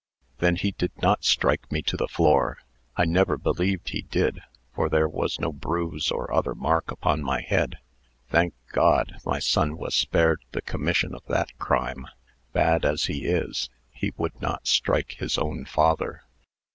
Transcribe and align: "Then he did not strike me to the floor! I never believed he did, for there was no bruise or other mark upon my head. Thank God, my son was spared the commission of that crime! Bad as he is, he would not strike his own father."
"Then 0.39 0.55
he 0.55 0.71
did 0.71 0.99
not 0.99 1.23
strike 1.23 1.71
me 1.71 1.83
to 1.83 1.95
the 1.95 2.07
floor! 2.07 2.57
I 2.97 3.05
never 3.05 3.37
believed 3.37 3.89
he 3.89 4.01
did, 4.01 4.41
for 4.73 4.89
there 4.89 5.07
was 5.07 5.39
no 5.39 5.53
bruise 5.53 6.09
or 6.09 6.33
other 6.33 6.55
mark 6.55 6.89
upon 6.89 7.21
my 7.21 7.41
head. 7.41 7.77
Thank 8.27 8.55
God, 8.71 9.17
my 9.27 9.37
son 9.37 9.77
was 9.77 9.93
spared 9.93 10.41
the 10.53 10.61
commission 10.63 11.13
of 11.13 11.23
that 11.27 11.55
crime! 11.59 12.07
Bad 12.51 12.83
as 12.83 13.03
he 13.05 13.27
is, 13.27 13.69
he 13.91 14.11
would 14.17 14.41
not 14.41 14.65
strike 14.65 15.11
his 15.19 15.37
own 15.37 15.65
father." 15.65 16.23